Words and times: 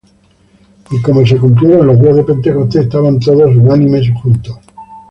Y 0.89 0.99
como 1.03 1.23
se 1.27 1.37
cumplieron 1.37 1.85
los 1.85 2.01
días 2.01 2.15
de 2.15 2.23
Pentecostés, 2.23 2.85
estaban 2.85 3.19
todos 3.19 3.55
unánimes 3.55 4.09
juntos; 4.19 4.57